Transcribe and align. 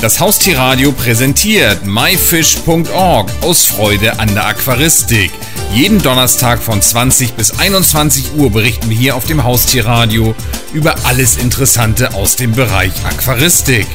Das 0.00 0.20
Haustierradio 0.20 0.92
präsentiert 0.92 1.84
myfish.org 1.84 3.32
aus 3.40 3.66
Freude 3.66 4.20
an 4.20 4.32
der 4.32 4.46
Aquaristik. 4.46 5.32
Jeden 5.74 6.00
Donnerstag 6.00 6.62
von 6.62 6.80
20 6.80 7.32
bis 7.32 7.58
21 7.58 8.34
Uhr 8.36 8.52
berichten 8.52 8.90
wir 8.90 8.96
hier 8.96 9.16
auf 9.16 9.26
dem 9.26 9.42
Haustierradio 9.42 10.36
über 10.72 11.04
alles 11.04 11.36
Interessante 11.36 12.14
aus 12.14 12.36
dem 12.36 12.52
Bereich 12.52 12.92
Aquaristik. 13.04 13.88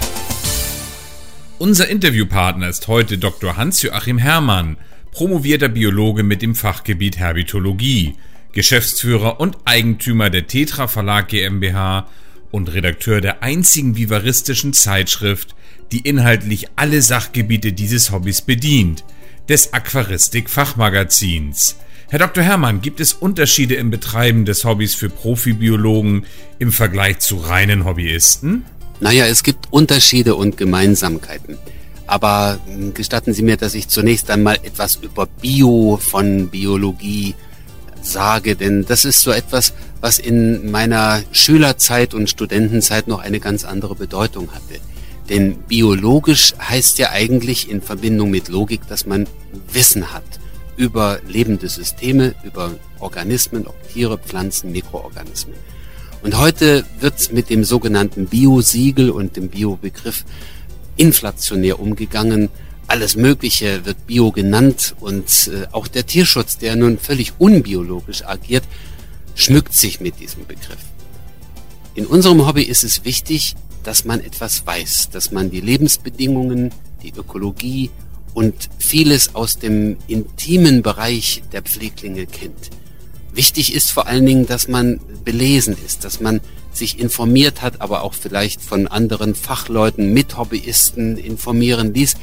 Unser 1.58 1.88
Interviewpartner 1.88 2.68
ist 2.68 2.90
heute 2.90 3.18
Dr. 3.18 3.56
Hans-Joachim 3.56 4.18
Herrmann, 4.18 4.76
promovierter 5.14 5.70
Biologe 5.70 6.24
mit 6.24 6.42
dem 6.42 6.54
Fachgebiet 6.54 7.18
Herbitologie, 7.18 8.16
Geschäftsführer 8.52 9.40
und 9.40 9.56
Eigentümer 9.64 10.30
der 10.30 10.48
Tetra 10.48 10.90
Verlag 10.90 11.30
GmbH 11.30 12.10
und 12.52 12.74
Redakteur 12.74 13.22
der 13.22 13.42
einzigen 13.42 13.96
vivaristischen 13.96 14.74
Zeitschrift, 14.74 15.56
die 15.92 16.00
inhaltlich 16.00 16.68
alle 16.76 17.02
Sachgebiete 17.02 17.74
dieses 17.74 18.12
Hobbys 18.12 18.42
bedient, 18.42 19.04
des 19.50 19.74
Aquaristik-Fachmagazins. 19.74 21.76
Herr 22.10 22.20
Dr. 22.20 22.44
Herrmann, 22.44 22.82
gibt 22.82 23.00
es 23.00 23.14
Unterschiede 23.14 23.76
im 23.76 23.90
Betreiben 23.90 24.46
des 24.46 24.66
Hobbys 24.66 24.96
für 24.96 25.10
Profibiologen 25.10 26.26
im 26.60 26.72
Vergleich 26.72 27.20
zu 27.20 27.38
reinen 27.38 27.86
Hobbyisten? 27.86 28.66
Naja, 29.00 29.26
es 29.26 29.44
gibt 29.44 29.72
Unterschiede 29.72 30.36
und 30.36 30.58
Gemeinsamkeiten. 30.58 31.58
Aber 32.06 32.60
hm, 32.68 32.94
gestatten 32.94 33.34
Sie 33.34 33.42
mir, 33.42 33.58
dass 33.58 33.74
ich 33.74 33.88
zunächst 33.88 34.30
einmal 34.30 34.58
etwas 34.64 34.98
über 34.98 35.26
Bio 35.26 36.00
von 36.02 36.50
Biologie 36.50 37.34
sage, 38.02 38.56
denn 38.56 38.86
das 38.86 39.06
ist 39.06 39.22
so 39.22 39.32
etwas, 39.32 39.74
was 40.02 40.20
in 40.20 40.70
meiner 40.70 41.24
Schülerzeit 41.32 42.14
und 42.14 42.30
Studentenzeit 42.30 43.08
noch 43.08 43.20
eine 43.20 43.40
ganz 43.40 43.64
andere 43.64 43.96
Bedeutung 43.96 44.52
hatte. 44.52 44.82
Denn 45.30 45.56
biologisch 45.68 46.54
heißt 46.60 46.98
ja 47.00 47.12
eigentlich 47.12 47.70
in 47.70 47.82
Verbindung 47.82 48.30
mit 48.30 48.50
Logik, 48.50 48.88
dass 48.88 49.06
man 49.06 49.28
Wissen 49.72 50.12
hat 50.12 50.24
über 50.76 51.20
lebende 51.28 51.70
Systeme, 51.70 52.36
über 52.44 52.72
Organismen, 53.00 53.68
ob 53.68 53.76
Tiere, 53.90 54.18
Pflanzen, 54.18 54.72
Mikroorganismen. 54.72 55.56
Und 56.24 56.38
heute 56.38 56.86
wird 57.00 57.32
mit 57.32 57.50
dem 57.50 57.64
sogenannten 57.64 58.28
Bio-Siegel 58.28 59.10
und 59.10 59.36
dem 59.36 59.50
Bio-Begriff 59.50 60.24
inflationär 60.96 61.80
umgegangen. 61.80 62.50
Alles 62.88 63.16
Mögliche 63.16 63.86
wird 63.86 64.08
Bio 64.08 64.32
genannt 64.32 64.96
und 65.00 65.50
äh, 65.54 65.68
auch 65.72 65.88
der 65.88 66.06
Tierschutz, 66.06 66.58
der 66.58 66.76
nun 66.76 66.98
völlig 66.98 67.34
unbiologisch 67.40 68.26
agiert, 68.26 68.64
schmückt 69.36 69.74
sich 69.74 70.00
mit 70.00 70.20
diesem 70.20 70.46
Begriff. 70.46 70.78
In 71.96 72.06
unserem 72.06 72.46
Hobby 72.48 72.64
ist 72.64 72.84
es 72.84 73.06
wichtig, 73.06 73.56
dass 73.84 74.06
man 74.06 74.20
etwas 74.20 74.66
weiß, 74.66 75.10
dass 75.12 75.32
man 75.32 75.52
die 75.52 75.62
Lebensbedingungen, 75.62 76.72
die 77.02 77.14
Ökologie 77.16 77.92
und 78.34 78.70
vieles 78.80 79.36
aus 79.36 79.60
dem 79.60 79.98
intimen 80.08 80.82
Bereich 80.82 81.44
der 81.52 81.62
Pfleglinge 81.62 82.26
kennt. 82.26 82.72
Wichtig 83.34 83.74
ist 83.74 83.92
vor 83.92 84.08
allen 84.08 84.26
Dingen, 84.26 84.46
dass 84.46 84.68
man 84.68 85.00
belesen 85.24 85.76
ist, 85.86 86.04
dass 86.04 86.20
man 86.20 86.40
sich 86.72 87.00
informiert 87.00 87.62
hat, 87.62 87.82
aber 87.82 88.04
auch 88.04 88.14
vielleicht 88.14 88.62
von 88.62 88.88
anderen 88.88 89.36
Fachleuten, 89.36 90.14
mit 90.14 90.38
Hobbyisten 90.38 91.18
informieren 91.18 91.94
ließ, 91.94 92.16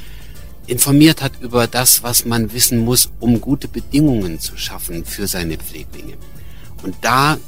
informiert 0.67 1.23
hat 1.23 1.33
über 1.41 1.67
das, 1.67 2.03
was 2.03 2.25
man 2.25 2.53
wissen 2.53 2.79
muss, 2.79 3.11
um 3.19 3.41
gute 3.41 3.69
Bedingungen 3.69 4.39
zu 4.39 4.57
schaffen 4.57 5.05
für 5.05 5.27
seine 5.27 5.57
Pfleglinge. 5.57 6.15
Und 6.83 6.95
da 7.03 7.39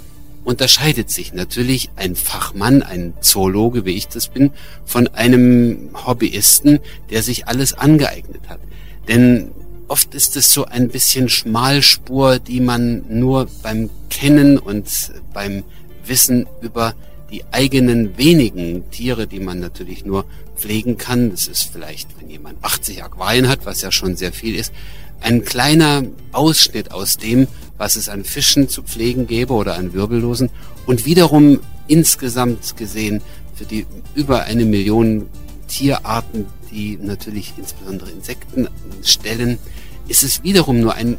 unterscheidet 0.45 1.11
sich 1.11 1.33
natürlich 1.33 1.91
ein 1.97 2.17
Fachmann, 2.17 2.83
ein 2.83 3.15
Zoologe, 3.21 3.85
wie 3.85 3.93
ich 3.93 4.09
das 4.09 4.29
bin, 4.29 4.51
von 4.85 5.09
einem 5.09 5.91
Hobbyisten, 6.07 6.81
der 7.11 7.23
sich 7.23 7.47
alles 7.47 7.75
angeeignet 7.75 8.49
hat. 8.49 8.61
Denn 9.09 9.53
oft 9.89 10.15
ist 10.15 10.37
es 10.37 10.53
so 10.53 10.65
ein 10.65 10.89
bisschen 10.89 11.29
Schmalspur, 11.29 12.39
die 12.39 12.61
man 12.61 13.05
nur 13.09 13.47
beim 13.63 13.91
Kennen 14.11 14.59
und 14.59 15.13
beim 15.33 15.65
Wissen 16.05 16.47
über 16.61 16.95
die 17.31 17.45
eigenen 17.51 18.19
wenigen 18.19 18.91
Tiere, 18.91 19.27
die 19.27 19.41
man 19.41 19.61
natürlich 19.61 20.05
nur 20.05 20.25
pflegen 20.57 20.99
kann, 20.99 21.31
das 21.31 21.47
ist 21.47 21.71
vielleicht, 21.73 22.09
wenn 22.21 22.31
jemand 22.31 22.63
80 22.63 23.03
Aquarien 23.03 23.49
hat, 23.49 23.65
was 23.65 23.81
ja 23.81 23.91
schon 23.91 24.17
sehr 24.17 24.33
viel 24.33 24.55
ist, 24.55 24.73
ein 25.21 25.45
kleiner 25.45 26.05
Ausschnitt 26.33 26.93
aus 26.93 27.17
dem, 27.17 27.47
was 27.83 27.97
es 27.97 28.09
an 28.09 28.23
Fischen 28.23 28.69
zu 28.69 28.85
pflegen 28.85 29.27
gäbe 29.27 29.55
oder 29.55 29.75
an 29.75 29.93
Wirbellosen 29.93 30.51
und 30.87 31.05
wiederum 31.05 31.59
insgesamt 31.89 32.77
gesehen 32.77 33.21
für 33.57 33.65
die 33.65 33.87
über 34.15 34.45
eine 34.45 34.65
Million 34.65 35.27
Tierarten, 35.67 36.47
die 36.71 36.97
natürlich 37.03 37.55
insbesondere 37.57 38.09
Insekten 38.13 38.69
stellen, 39.03 39.59
ist 40.07 40.23
es 40.23 40.45
wiederum 40.45 40.79
nur 40.79 40.95
ein 40.95 41.17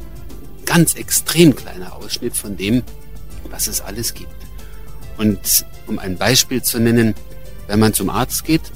ganz 0.66 0.94
extrem 0.96 1.53
kleiner 1.53 1.97
Ausschnitt 1.97 2.38
von 2.38 2.56
dem, 2.56 2.84
was 3.50 3.68
es 3.68 3.81
alles 3.81 4.13
gibt. 4.13 4.31
Und 5.18 5.66
um 5.88 6.00
ein 6.00 6.18
Beispiel 6.18 6.63
zu 6.63 6.80
nennen, 6.80 7.13
wenn 7.68 7.80
man 7.81 7.94
zum 7.94 8.09
Arzt 8.09 8.45
geht, 8.45 8.72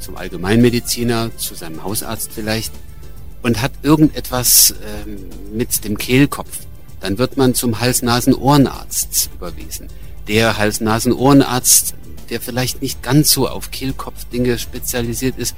zum 0.00 0.16
Allgemeinmediziner, 0.16 1.30
zu 1.36 1.54
seinem 1.54 1.84
Hausarzt 1.84 2.32
vielleicht, 2.34 2.72
und 3.42 3.62
hat 3.62 3.70
irgendetwas 3.84 4.72
äh, 4.72 5.08
mit 5.56 5.84
dem 5.84 5.96
Kehlkopf, 5.98 6.66
dann 7.06 7.18
wird 7.18 7.36
man 7.36 7.54
zum 7.54 7.78
Hals-Nasen-Ohrenarzt 7.78 9.30
überwiesen. 9.36 9.86
Der 10.26 10.58
Hals-Nasen-Ohrenarzt, 10.58 11.94
der 12.30 12.40
vielleicht 12.40 12.82
nicht 12.82 13.00
ganz 13.00 13.30
so 13.30 13.48
auf 13.48 13.70
Kehlkopfdinge 13.70 14.58
spezialisiert 14.58 15.38
ist, 15.38 15.54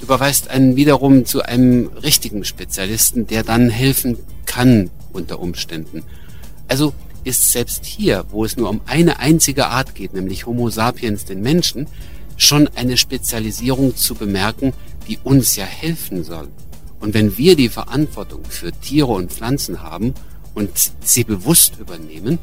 überweist 0.00 0.48
einen 0.48 0.76
wiederum 0.76 1.24
zu 1.24 1.42
einem 1.42 1.88
richtigen 1.88 2.44
Spezialisten, 2.44 3.26
der 3.26 3.42
dann 3.42 3.68
helfen 3.68 4.16
kann 4.46 4.90
unter 5.12 5.40
Umständen. 5.40 6.04
Also 6.68 6.94
ist 7.24 7.50
selbst 7.50 7.84
hier, 7.84 8.24
wo 8.30 8.44
es 8.44 8.56
nur 8.56 8.70
um 8.70 8.80
eine 8.86 9.18
einzige 9.18 9.66
Art 9.66 9.96
geht, 9.96 10.14
nämlich 10.14 10.46
Homo 10.46 10.70
sapiens, 10.70 11.24
den 11.24 11.40
Menschen, 11.40 11.88
schon 12.36 12.68
eine 12.76 12.96
Spezialisierung 12.96 13.96
zu 13.96 14.14
bemerken, 14.14 14.72
die 15.08 15.18
uns 15.24 15.56
ja 15.56 15.64
helfen 15.64 16.22
soll. 16.22 16.46
Und 17.00 17.12
wenn 17.12 17.36
wir 17.36 17.56
die 17.56 17.70
Verantwortung 17.70 18.44
für 18.44 18.70
Tiere 18.70 19.10
und 19.10 19.32
Pflanzen 19.32 19.82
haben 19.82 20.14
und 20.54 20.92
sie 21.00 21.24
bewusst 21.24 21.78
übernehmen, 21.78 22.38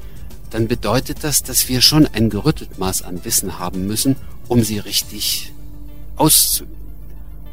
dann 0.49 0.67
bedeutet 0.67 1.23
das, 1.23 1.43
dass 1.43 1.69
wir 1.69 1.81
schon 1.81 2.07
ein 2.07 2.29
gerüttelt 2.29 2.79
Maß 2.79 3.03
an 3.03 3.23
Wissen 3.23 3.59
haben 3.59 3.85
müssen, 3.85 4.15
um 4.47 4.63
sie 4.63 4.79
richtig 4.79 5.53
auszuüben. 6.15 6.75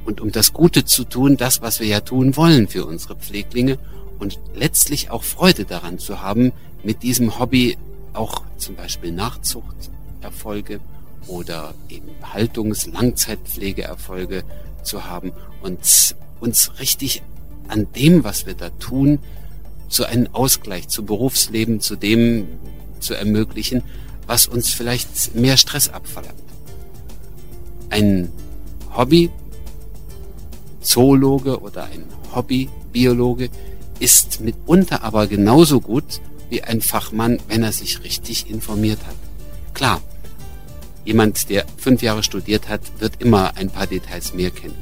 Und 0.05 0.21
um 0.21 0.31
das 0.31 0.53
Gute 0.53 0.85
zu 0.85 1.05
tun, 1.05 1.37
das, 1.37 1.61
was 1.61 1.81
wir 1.81 1.87
ja 1.87 2.01
tun 2.01 2.37
wollen 2.37 2.69
für 2.69 2.87
unsere 2.87 3.17
Pfleglinge 3.17 3.79
und 4.19 4.39
letztlich 4.55 5.11
auch 5.11 5.25
Freude 5.25 5.65
daran 5.65 5.99
zu 5.99 6.23
haben, 6.23 6.53
mit 6.83 7.03
diesem 7.03 7.39
Hobby 7.39 7.77
auch 8.13 8.43
zum 8.57 8.77
Beispiel 8.77 9.13
Nachzuchterfolge 9.13 10.81
oder 11.27 11.75
eben 11.89 12.09
Haltungs-, 12.23 12.91
Langzeitpflegeerfolge 12.91 14.45
zu 14.83 15.05
haben 15.05 15.33
und 15.61 15.81
uns 16.41 16.79
richtig 16.79 17.23
an 17.69 17.89
dem, 17.95 18.25
was 18.25 18.47
wir 18.47 18.55
da 18.55 18.71
tun, 18.71 19.19
zu 19.89 20.05
einem 20.05 20.29
Ausgleich 20.33 20.89
zu 20.89 21.05
Berufsleben, 21.05 21.81
zu 21.81 21.97
dem 21.97 22.47
zu 23.01 23.15
ermöglichen, 23.15 23.83
was 24.27 24.47
uns 24.47 24.71
vielleicht 24.71 25.35
mehr 25.35 25.57
Stress 25.57 25.89
abverlangt. 25.89 26.43
Ein 27.91 28.31
Hobby 28.97 29.31
Zoologe 30.81 31.61
oder 31.61 31.85
ein 31.85 32.05
Hobby-Biologe 32.35 33.51
ist 33.99 34.41
mitunter 34.41 35.03
aber 35.03 35.27
genauso 35.27 35.81
gut 35.81 36.21
wie 36.49 36.63
ein 36.63 36.81
Fachmann, 36.81 37.41
wenn 37.49 37.63
er 37.63 37.73
sich 37.73 38.05
richtig 38.05 38.49
informiert 38.49 39.01
hat. 39.07 39.17
Klar, 39.75 40.01
jemand, 41.05 41.49
der 41.51 41.65
fünf 41.77 42.03
Jahre 42.03 42.23
studiert 42.23 42.69
hat, 42.69 42.81
wird 42.99 43.21
immer 43.21 43.57
ein 43.57 43.71
paar 43.71 43.87
Details 43.87 44.33
mehr 44.33 44.51
kennen. 44.51 44.77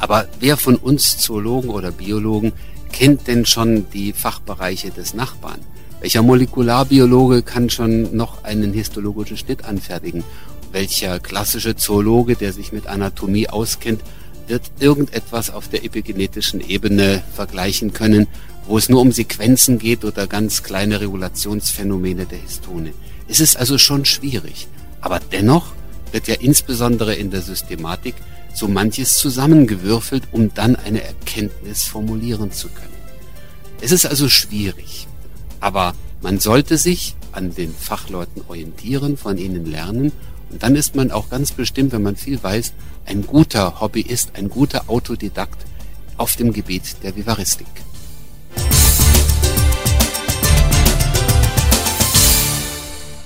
Aber 0.00 0.26
wer 0.40 0.56
von 0.56 0.76
uns 0.76 1.18
Zoologen 1.18 1.70
oder 1.70 1.92
Biologen 1.92 2.52
kennt 2.92 3.26
denn 3.26 3.46
schon 3.46 3.90
die 3.90 4.12
Fachbereiche 4.12 4.90
des 4.90 5.14
Nachbarn? 5.14 5.60
Welcher 6.00 6.22
Molekularbiologe 6.22 7.42
kann 7.42 7.70
schon 7.70 8.16
noch 8.16 8.44
einen 8.44 8.72
histologischen 8.72 9.36
Schnitt 9.36 9.64
anfertigen? 9.64 10.24
Welcher 10.72 11.20
klassische 11.20 11.76
Zoologe, 11.76 12.36
der 12.36 12.52
sich 12.52 12.72
mit 12.72 12.86
Anatomie 12.86 13.48
auskennt, 13.48 14.00
wird 14.48 14.62
irgendetwas 14.80 15.50
auf 15.50 15.68
der 15.68 15.84
epigenetischen 15.84 16.60
Ebene 16.60 17.22
vergleichen 17.34 17.92
können, 17.92 18.26
wo 18.66 18.78
es 18.78 18.88
nur 18.88 19.00
um 19.00 19.12
Sequenzen 19.12 19.78
geht 19.78 20.04
oder 20.04 20.26
ganz 20.26 20.62
kleine 20.62 21.00
Regulationsphänomene 21.00 22.26
der 22.26 22.38
Histone. 22.38 22.92
Es 23.28 23.40
ist 23.40 23.56
also 23.56 23.78
schon 23.78 24.04
schwierig. 24.04 24.68
Aber 25.00 25.20
dennoch 25.20 25.72
wird 26.12 26.28
ja 26.28 26.34
insbesondere 26.34 27.14
in 27.14 27.30
der 27.30 27.42
Systematik 27.42 28.14
so 28.54 28.68
manches 28.68 29.16
zusammengewürfelt, 29.16 30.24
um 30.32 30.52
dann 30.54 30.76
eine 30.76 31.02
Erkenntnis 31.02 31.84
formulieren 31.84 32.52
zu 32.52 32.68
können. 32.68 32.88
Es 33.80 33.92
ist 33.92 34.06
also 34.06 34.28
schwierig, 34.28 35.06
aber 35.60 35.94
man 36.20 36.38
sollte 36.38 36.76
sich 36.78 37.16
an 37.32 37.54
den 37.54 37.74
Fachleuten 37.74 38.42
orientieren, 38.48 39.16
von 39.16 39.38
ihnen 39.38 39.66
lernen 39.66 40.12
Und 40.52 40.62
dann 40.62 40.76
ist 40.76 40.94
man 40.94 41.10
auch 41.10 41.30
ganz 41.30 41.50
bestimmt, 41.50 41.92
wenn 41.92 42.02
man 42.02 42.14
viel 42.14 42.42
weiß, 42.42 42.74
ein 43.06 43.26
guter 43.26 43.80
Hobbyist, 43.80 44.32
ein 44.36 44.50
guter 44.50 44.90
Autodidakt 44.90 45.64
auf 46.18 46.36
dem 46.36 46.52
Gebiet 46.52 47.02
der 47.02 47.16
Vivaristik. 47.16 47.66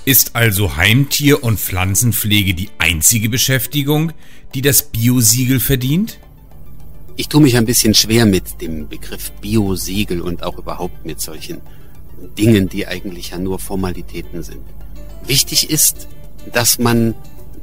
Ist 0.05 0.37
also 0.37 0.77
Heimtier- 0.77 1.43
und 1.43 1.59
Pflanzenpflege 1.59 2.53
die 2.53 2.69
einzige 2.77 3.27
Beschäftigung, 3.27 4.13
die 4.53 4.61
das 4.61 4.83
Biosiegel 4.83 5.59
verdient? 5.59 6.19
Ich 7.15 7.29
tue 7.29 7.41
mich 7.41 7.57
ein 7.57 7.65
bisschen 7.65 7.93
schwer 7.93 8.25
mit 8.25 8.61
dem 8.61 8.87
Begriff 8.87 9.31
Biosiegel 9.41 10.21
und 10.21 10.43
auch 10.43 10.57
überhaupt 10.57 11.05
mit 11.05 11.19
solchen 11.19 11.61
Dingen, 12.37 12.69
die 12.69 12.87
eigentlich 12.87 13.31
ja 13.31 13.39
nur 13.39 13.59
Formalitäten 13.59 14.43
sind. 14.43 14.61
Wichtig 15.25 15.69
ist, 15.69 16.07
dass 16.53 16.79
man 16.79 17.15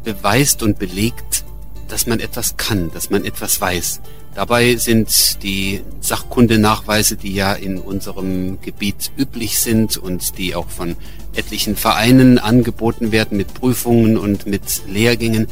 beweist 0.03 0.63
und 0.63 0.79
belegt, 0.79 1.45
dass 1.89 2.07
man 2.07 2.21
etwas 2.21 2.57
kann, 2.57 2.91
dass 2.93 3.11
man 3.11 3.25
etwas 3.25 3.61
weiß. 3.61 4.01
Dabei 4.35 4.77
sind 4.77 5.43
die 5.45 5.83
Sachkundenachweise, 6.01 7.17
die 7.17 7.35
ja 7.35 7.53
in 7.53 7.79
unserem 7.79 8.61
Gebiet 8.61 9.13
üblich 9.17 9.61
sind 9.61 9.97
und 9.97 10.39
die 10.39 10.57
auch 10.57 10.69
von 10.69 10.97
etlichen 11.35 11.77
Vereinen 11.77 12.39
angeboten 12.39 13.13
werden 13.13 13.37
mit 13.37 13.55
Prüfungen 13.55 14.19
und 14.19 14.47
mit 14.47 14.83
Lehrgängen, 14.89 15.47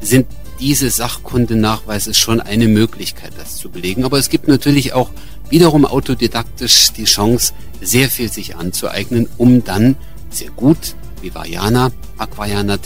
sind 0.00 0.26
diese 0.60 0.90
Sachkundenachweise 0.90 2.14
schon 2.14 2.40
eine 2.40 2.68
Möglichkeit, 2.68 3.32
das 3.38 3.56
zu 3.56 3.70
belegen. 3.70 4.04
Aber 4.04 4.18
es 4.18 4.28
gibt 4.28 4.46
natürlich 4.46 4.92
auch 4.92 5.10
wiederum 5.48 5.84
autodidaktisch 5.84 6.92
die 6.92 7.04
Chance, 7.04 7.54
sehr 7.80 8.08
viel 8.08 8.30
sich 8.30 8.56
anzueignen, 8.56 9.28
um 9.38 9.64
dann 9.64 9.96
sehr 10.28 10.50
gut 10.50 10.94
wie 11.22 11.34
Vajana, 11.34 11.90
Aquajana, 12.18 12.76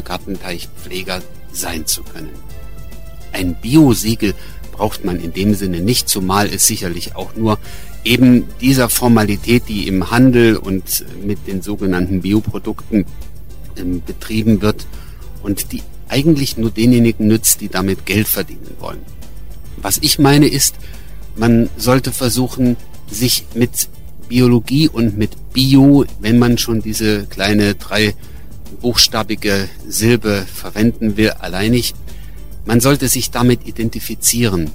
Gartenteichpfleger 0.00 1.22
sein 1.52 1.86
zu 1.86 2.02
können. 2.02 2.30
Ein 3.32 3.54
Biosiegel 3.54 4.34
braucht 4.72 5.04
man 5.04 5.20
in 5.20 5.32
dem 5.32 5.54
Sinne 5.54 5.80
nicht, 5.80 6.08
zumal 6.08 6.48
es 6.48 6.66
sicherlich 6.66 7.14
auch 7.14 7.36
nur 7.36 7.58
eben 8.02 8.48
dieser 8.60 8.88
Formalität, 8.88 9.64
die 9.68 9.86
im 9.86 10.10
Handel 10.10 10.56
und 10.56 11.04
mit 11.22 11.46
den 11.46 11.62
sogenannten 11.62 12.22
Bioprodukten 12.22 13.04
ähm, 13.76 14.02
betrieben 14.04 14.62
wird 14.62 14.86
und 15.42 15.72
die 15.72 15.82
eigentlich 16.10 16.56
nur 16.56 16.70
denjenigen 16.70 17.26
nützt, 17.26 17.60
die 17.60 17.68
damit 17.68 18.04
Geld 18.04 18.28
verdienen 18.28 18.76
wollen. 18.78 19.00
Was 19.76 19.98
ich 20.02 20.18
meine 20.18 20.48
ist, 20.48 20.74
man 21.36 21.70
sollte 21.76 22.12
versuchen, 22.12 22.76
sich 23.10 23.46
mit 23.54 23.88
Biologie 24.28 24.88
und 24.88 25.16
mit 25.16 25.52
Bio, 25.52 26.04
wenn 26.20 26.38
man 26.38 26.58
schon 26.58 26.82
diese 26.82 27.26
kleine 27.26 27.74
drei 27.74 28.14
buchstabige 28.80 29.68
Silbe 29.88 30.46
verwenden 30.52 31.16
will, 31.16 31.30
alleinig, 31.30 31.94
man 32.66 32.80
sollte 32.80 33.08
sich 33.08 33.30
damit 33.30 33.66
identifizieren. 33.66 34.70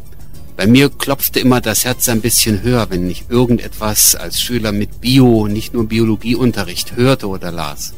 Bei 0.57 0.67
mir 0.67 0.89
klopfte 0.89 1.39
immer 1.39 1.61
das 1.61 1.85
Herz 1.85 2.07
ein 2.09 2.21
bisschen 2.21 2.61
höher, 2.61 2.89
wenn 2.89 3.09
ich 3.09 3.25
irgendetwas 3.29 4.15
als 4.15 4.41
Schüler 4.41 4.71
mit 4.71 5.01
Bio, 5.01 5.47
nicht 5.47 5.73
nur 5.73 5.87
Biologieunterricht 5.87 6.95
hörte 6.95 7.27
oder 7.27 7.51
las. 7.51 7.93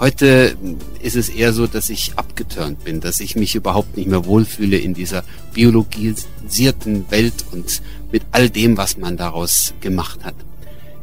Heute 0.00 0.56
ist 1.02 1.14
es 1.14 1.28
eher 1.28 1.52
so, 1.52 1.66
dass 1.66 1.90
ich 1.90 2.14
abgeturnt 2.16 2.84
bin, 2.84 3.00
dass 3.00 3.20
ich 3.20 3.36
mich 3.36 3.54
überhaupt 3.54 3.98
nicht 3.98 4.08
mehr 4.08 4.24
wohlfühle 4.24 4.78
in 4.78 4.94
dieser 4.94 5.24
biologisierten 5.52 7.10
Welt 7.10 7.44
und 7.52 7.82
mit 8.10 8.22
all 8.32 8.48
dem, 8.48 8.78
was 8.78 8.96
man 8.96 9.18
daraus 9.18 9.74
gemacht 9.82 10.24
hat. 10.24 10.34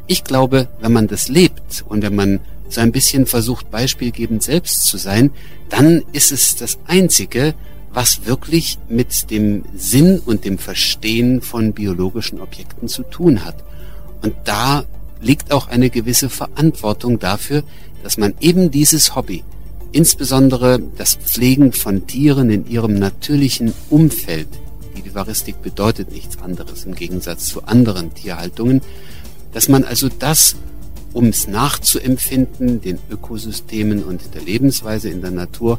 Ich 0.08 0.24
glaube, 0.24 0.66
wenn 0.80 0.92
man 0.92 1.06
das 1.06 1.28
lebt 1.28 1.84
und 1.88 2.02
wenn 2.02 2.16
man 2.16 2.40
so 2.68 2.80
ein 2.80 2.90
bisschen 2.90 3.26
versucht, 3.26 3.70
beispielgebend 3.70 4.42
selbst 4.42 4.86
zu 4.86 4.96
sein, 4.96 5.30
dann 5.68 6.02
ist 6.10 6.32
es 6.32 6.56
das 6.56 6.78
Einzige, 6.88 7.54
was 7.92 8.26
wirklich 8.26 8.80
mit 8.88 9.30
dem 9.30 9.62
Sinn 9.76 10.18
und 10.18 10.44
dem 10.44 10.58
Verstehen 10.58 11.40
von 11.40 11.72
biologischen 11.72 12.40
Objekten 12.40 12.88
zu 12.88 13.04
tun 13.04 13.44
hat. 13.44 13.62
Und 14.22 14.34
da 14.42 14.84
liegt 15.20 15.52
auch 15.52 15.68
eine 15.68 15.90
gewisse 15.90 16.28
Verantwortung 16.30 17.18
dafür, 17.18 17.62
dass 18.08 18.16
man 18.16 18.32
eben 18.40 18.70
dieses 18.70 19.14
Hobby, 19.14 19.44
insbesondere 19.92 20.80
das 20.96 21.16
Pflegen 21.16 21.74
von 21.74 22.06
Tieren 22.06 22.48
in 22.48 22.66
ihrem 22.66 22.94
natürlichen 22.94 23.74
Umfeld, 23.90 24.48
die 24.96 25.04
Vivaristik 25.04 25.60
bedeutet 25.60 26.10
nichts 26.10 26.38
anderes 26.38 26.86
im 26.86 26.94
Gegensatz 26.94 27.44
zu 27.48 27.64
anderen 27.64 28.14
Tierhaltungen, 28.14 28.80
dass 29.52 29.68
man 29.68 29.84
also 29.84 30.08
das, 30.08 30.56
um 31.12 31.26
es 31.26 31.48
nachzuempfinden, 31.48 32.80
den 32.80 32.98
Ökosystemen 33.10 34.02
und 34.02 34.34
der 34.34 34.40
Lebensweise 34.40 35.10
in 35.10 35.20
der 35.20 35.30
Natur, 35.30 35.78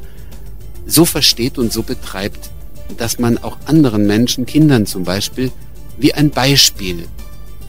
so 0.85 1.05
versteht 1.05 1.57
und 1.57 1.73
so 1.73 1.81
betreibt, 1.81 2.51
dass 2.95 3.17
man 3.17 3.39
auch 3.39 3.57
anderen 3.65 4.05
Menschen, 4.05 4.45
Kindern 4.45 4.85
zum 4.85 5.03
Beispiel, 5.03 5.51
wie 5.97 6.13
ein 6.13 6.29
Beispiel 6.29 7.07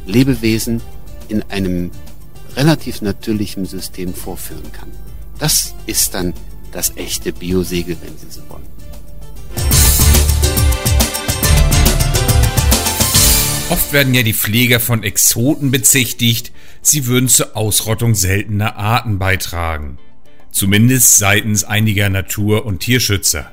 Lebewesen 0.04 0.82
in 1.30 1.42
einem 1.48 1.92
relativ 2.60 3.00
natürlichen 3.00 3.64
System 3.64 4.12
vorführen 4.12 4.70
kann. 4.72 4.90
Das 5.38 5.74
ist 5.86 6.12
dann 6.12 6.34
das 6.72 6.94
echte 6.96 7.32
Biosegel, 7.32 7.96
wenn 8.02 8.18
Sie 8.18 8.30
so 8.30 8.42
wollen. 8.50 8.68
Oft 13.70 13.92
werden 13.94 14.12
ja 14.12 14.22
die 14.22 14.34
Pfleger 14.34 14.78
von 14.78 15.02
Exoten 15.02 15.70
bezichtigt, 15.70 16.52
sie 16.82 17.06
würden 17.06 17.28
zur 17.28 17.56
Ausrottung 17.56 18.14
seltener 18.14 18.76
Arten 18.76 19.18
beitragen. 19.18 19.96
Zumindest 20.50 21.16
seitens 21.16 21.64
einiger 21.64 22.10
Natur- 22.10 22.66
und 22.66 22.80
Tierschützer. 22.80 23.50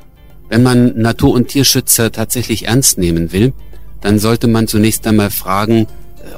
Wenn 0.49 0.63
man 0.63 0.99
Natur- 0.99 1.33
und 1.33 1.47
Tierschützer 1.47 2.11
tatsächlich 2.11 2.65
ernst 2.65 2.97
nehmen 2.97 3.31
will, 3.31 3.53
dann 4.01 4.19
sollte 4.19 4.47
man 4.47 4.67
zunächst 4.67 5.07
einmal 5.07 5.29
fragen, 5.29 5.87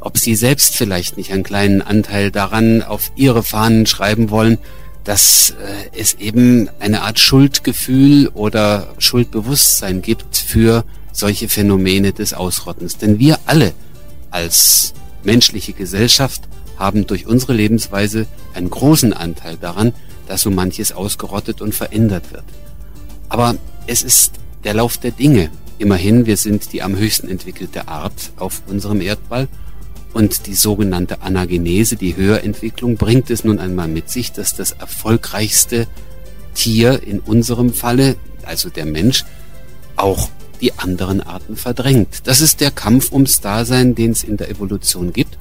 ob 0.02 0.18
sie 0.18 0.36
selbst 0.36 0.76
vielleicht 0.76 1.18
nicht 1.18 1.32
einen 1.32 1.44
kleinen 1.44 1.82
Anteil 1.82 2.32
daran 2.32 2.82
auf 2.82 3.12
ihre 3.16 3.44
Fahnen 3.44 3.86
schreiben 3.86 4.30
wollen, 4.30 4.58
dass 5.04 5.52
äh, 5.52 5.98
es 5.98 6.16
eben 6.16 6.70
eine 6.80 7.02
Art 7.02 7.20
Schuldgefühl 7.20 8.28
oder 8.30 8.94
Schuldbewusstsein 8.98 10.02
gibt 10.02 10.38
für 10.38 10.84
solche 11.12 11.50
Phänomene 11.50 12.14
des 12.14 12.34
Ausrottens. 12.34 12.98
Denn 12.98 13.20
wir 13.20 13.40
alle 13.46 13.74
als 14.32 14.94
menschliche 15.24 15.74
Gesellschaft 15.74 16.44
haben 16.78 17.08
durch 17.08 17.26
unsere 17.26 17.54
Lebensweise 17.54 18.28
einen 18.54 18.70
großen 18.70 19.14
Anteil 19.14 19.58
daran, 19.58 19.94
dass 20.28 20.42
so 20.42 20.52
manches 20.52 20.92
ausgerottet 20.92 21.62
und 21.62 21.76
verändert 21.76 22.32
wird. 22.32 22.46
Aber 23.28 23.56
es 23.88 24.04
ist 24.04 24.34
der 24.64 24.76
Lauf 24.76 24.98
der 24.98 25.12
Dinge. 25.12 25.50
Immerhin, 25.78 26.26
wir 26.26 26.38
sind 26.38 26.74
die 26.74 26.82
am 26.82 26.96
höchsten 26.98 27.30
entwickelte 27.30 27.88
Art 27.88 28.32
auf 28.38 28.62
unserem 28.68 29.02
Erdball 29.02 29.48
und 30.14 30.48
die 30.48 30.56
sogenannte 30.56 31.22
Anagenese, 31.22 31.96
die 31.96 32.16
Höherentwicklung, 32.16 32.96
bringt 32.96 33.30
es 33.30 33.44
nun 33.44 33.60
einmal 33.60 33.88
mit 33.88 34.10
sich, 34.10 34.32
dass 34.32 34.56
das 34.56 34.72
erfolgreichste 34.72 35.88
Tier 36.56 37.02
in 37.04 37.20
unserem 37.20 37.74
Falle, 37.74 38.16
also 38.44 38.70
der 38.70 38.86
Mensch, 38.86 39.26
auch 39.96 40.30
die 40.62 40.74
anderen 40.78 41.22
Arten 41.22 41.56
verdrängt. 41.56 42.22
Das 42.26 42.42
ist 42.42 42.60
der 42.60 42.72
Kampf 42.72 43.12
ums 43.12 43.40
Dasein, 43.42 43.96
den 43.96 44.12
es 44.12 44.24
in 44.24 44.38
der 44.38 44.50
Evolution 44.50 45.14
gibt 45.14 45.38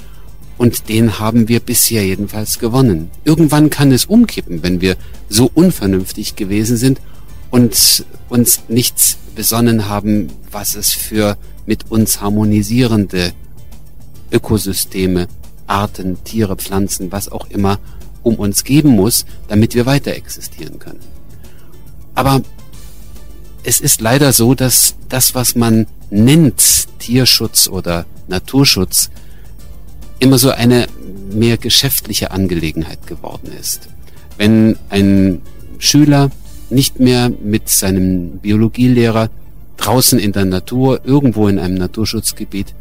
und 0.59 0.89
den 0.89 1.21
haben 1.21 1.49
wir 1.49 1.61
bisher 1.61 2.05
jedenfalls 2.05 2.59
gewonnen. 2.59 3.11
Irgendwann 3.25 3.71
kann 3.71 3.93
es 3.93 4.05
umkippen, 4.05 4.63
wenn 4.63 4.81
wir 4.81 4.97
so 5.29 5.51
unvernünftig 5.55 6.37
gewesen 6.37 6.77
sind 6.77 7.01
und 7.51 8.05
uns 8.29 8.63
nichts 8.69 9.17
besonnen 9.35 9.89
haben, 9.89 10.29
was 10.51 10.75
es 10.75 10.93
für 10.93 11.39
mit 11.65 11.91
uns 11.91 12.21
harmonisierende 12.21 13.33
Ökosysteme, 14.31 15.29
Arten, 15.67 16.23
Tiere, 16.25 16.57
Pflanzen, 16.57 17.13
was 17.13 17.31
auch 17.31 17.49
immer 17.51 17.79
um 18.23 18.37
uns 18.37 18.65
geben 18.65 18.91
muss, 18.91 19.25
damit 19.49 19.75
wir 19.75 19.87
weiter 19.87 20.13
existieren 20.13 20.79
können. 20.79 21.01
Aber 22.15 22.43
es 23.63 23.81
ist 23.81 24.01
leider 24.01 24.33
so, 24.33 24.55
dass 24.55 24.95
das, 25.09 25.35
was 25.35 25.55
man 25.55 25.87
nennt 26.11 26.89
Tierschutz 26.99 27.69
oder 27.69 28.07
Naturschutz, 28.29 29.11
immer 30.19 30.39
so 30.39 30.51
eine 30.51 30.87
mehr 31.33 31.57
geschäftliche 31.59 32.31
Angelegenheit 32.31 33.07
geworden 33.07 33.53
ist. 33.59 33.89
Wenn 34.37 34.77
ein 34.89 35.43
Schüler 35.79 36.31
nicht 36.71 37.01
mehr 37.01 37.31
mit 37.31 37.69
seinem 37.69 38.39
Biologielehrer 38.39 39.31
draußen 39.77 40.19
in 40.19 40.33
der 40.33 40.45
Natur, 40.45 41.01
irgendwo 41.05 41.49
in 41.49 41.59
einem 41.59 41.75
Naturschutzgebiet 41.77 42.75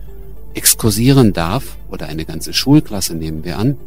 exkursieren 0.57 1.33
darf, 1.33 1.77
oder 1.89 2.07
eine 2.07 2.25
ganze 2.25 2.53
Schulklasse 2.53 3.15
nehmen 3.15 3.45
wir 3.45 3.57
an, 3.57 3.77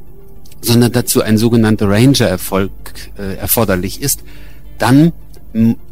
sondern 0.62 0.92
dazu 0.92 1.22
ein 1.22 1.36
sogenannter 1.36 1.88
Ranger-Erfolg 1.88 2.70
äh, 3.18 3.34
erforderlich 3.36 4.00
ist, 4.00 4.20
dann 4.78 5.12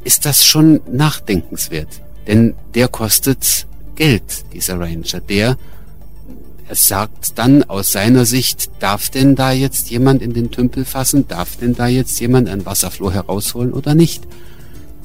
ist 0.04 0.24
das 0.24 0.44
schon 0.44 0.80
nachdenkenswert. 0.90 1.88
Denn 2.26 2.54
der 2.74 2.88
kostet 2.88 3.66
Geld, 3.96 4.44
dieser 4.52 4.78
Ranger. 4.78 5.20
Der 5.28 5.56
er 6.68 6.74
sagt 6.74 7.38
dann 7.38 7.64
aus 7.64 7.92
seiner 7.92 8.26
Sicht, 8.26 8.70
darf 8.78 9.08
denn 9.08 9.34
da 9.34 9.52
jetzt 9.52 9.88
jemand 9.88 10.20
in 10.20 10.34
den 10.34 10.50
Tümpel 10.50 10.84
fassen? 10.84 11.26
Darf 11.26 11.56
denn 11.56 11.74
da 11.74 11.86
jetzt 11.86 12.20
jemand 12.20 12.46
ein 12.46 12.66
Wasserfloh 12.66 13.10
herausholen 13.10 13.72
oder 13.72 13.94
nicht? 13.94 14.24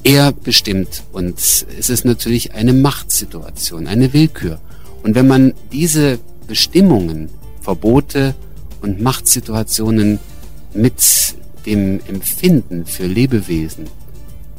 Er 0.02 0.32
bestimmt 0.32 1.04
und 1.12 1.38
es 1.38 1.88
ist 1.88 2.04
natürlich 2.04 2.52
eine 2.52 2.74
Machtsituation, 2.74 3.86
eine 3.86 4.12
Willkür. 4.12 4.58
Und 5.04 5.14
wenn 5.14 5.28
man 5.28 5.52
diese 5.70 6.18
Bestimmungen, 6.48 7.28
Verbote 7.60 8.34
und 8.80 9.02
Machtsituationen 9.02 10.18
mit 10.72 11.36
dem 11.66 12.00
Empfinden 12.08 12.86
für 12.86 13.06
Lebewesen, 13.06 13.84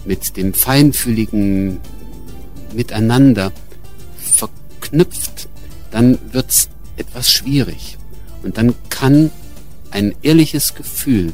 mit 0.05 0.37
dem 0.37 0.53
feinfühligen 0.53 1.79
Miteinander 2.75 3.51
verknüpft, 4.17 5.49
dann 5.89 6.19
wird's 6.31 6.69
etwas 6.95 7.31
schwierig. 7.31 7.97
Und 8.43 8.57
dann 8.59 8.75
kann 8.89 9.31
ein 9.89 10.13
ehrliches 10.21 10.75
Gefühl 10.75 11.33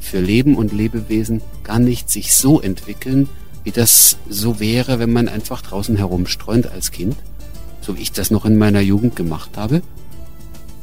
für 0.00 0.20
Leben 0.20 0.56
und 0.56 0.72
Lebewesen 0.72 1.42
gar 1.62 1.78
nicht 1.78 2.10
sich 2.10 2.32
so 2.32 2.62
entwickeln, 2.62 3.28
wie 3.64 3.72
das 3.72 4.16
so 4.30 4.60
wäre, 4.60 4.98
wenn 4.98 5.12
man 5.12 5.28
einfach 5.28 5.60
draußen 5.60 5.96
herumstreunt 5.96 6.68
als 6.68 6.90
Kind, 6.90 7.16
so 7.86 7.96
wie 7.96 8.02
ich 8.02 8.12
das 8.12 8.30
noch 8.30 8.44
in 8.44 8.58
meiner 8.58 8.80
Jugend 8.80 9.16
gemacht 9.16 9.56
habe, 9.56 9.82